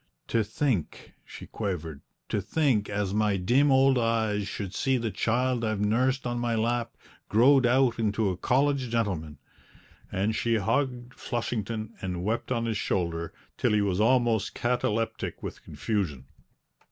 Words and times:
"To 0.29 0.43
think," 0.43 1.13
she 1.23 1.45
quavered, 1.45 2.01
"to 2.29 2.41
think 2.41 2.89
as 2.89 3.13
my 3.13 3.37
dim 3.37 3.71
old 3.71 3.99
eyes 3.99 4.47
should 4.47 4.73
see 4.73 4.97
the 4.97 5.11
child 5.11 5.63
I've 5.63 5.79
nursed 5.79 6.25
on 6.25 6.39
my 6.39 6.55
lap 6.55 6.97
growed 7.29 7.67
out 7.67 7.99
into 7.99 8.29
a 8.31 8.35
college 8.35 8.89
gentleman!" 8.89 9.37
And 10.11 10.35
she 10.35 10.55
hugged 10.55 11.13
Flushington 11.13 11.93
and 12.01 12.23
wept 12.23 12.51
on 12.51 12.65
his 12.65 12.77
shoulder 12.77 13.31
till 13.59 13.73
he 13.73 13.81
was 13.81 14.01
almost 14.01 14.55
cataleptic 14.55 15.43
with 15.43 15.61
confusion. 15.63 16.25